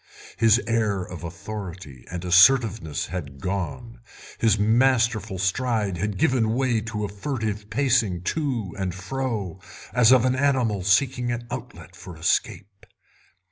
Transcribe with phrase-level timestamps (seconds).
[0.37, 3.99] His air of authority and assertiveness had gone,
[4.39, 9.59] his masterful stride had given way to a furtive pacing to and fro,
[9.93, 12.87] as of an animal seeking an outlet for escape.